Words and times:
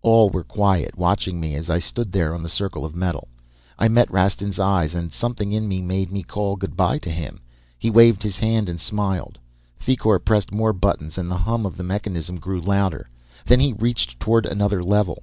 All 0.00 0.30
were 0.30 0.42
quiet, 0.42 0.96
watching 0.96 1.38
me 1.38 1.54
as 1.54 1.68
I 1.68 1.80
stood 1.80 2.10
there 2.10 2.32
on 2.34 2.42
the 2.42 2.48
circle 2.48 2.86
of 2.86 2.96
metal. 2.96 3.28
I 3.78 3.88
met 3.88 4.10
Rastin's 4.10 4.58
eyes 4.58 4.94
and 4.94 5.12
something 5.12 5.52
in 5.52 5.68
me 5.68 5.82
made 5.82 6.10
me 6.10 6.22
call 6.22 6.56
goodbye 6.56 6.96
to 7.00 7.10
him. 7.10 7.40
He 7.78 7.90
waved 7.90 8.22
his 8.22 8.38
hand 8.38 8.70
and 8.70 8.80
smiled. 8.80 9.38
Thicourt 9.78 10.24
pressed 10.24 10.50
more 10.50 10.72
buttons 10.72 11.18
and 11.18 11.30
the 11.30 11.36
hum 11.36 11.66
of 11.66 11.76
the 11.76 11.84
mechanisms 11.84 12.40
grew 12.40 12.62
louder. 12.62 13.10
Then 13.44 13.60
he 13.60 13.74
reached 13.74 14.18
toward 14.18 14.46
another 14.46 14.82
lever. 14.82 15.16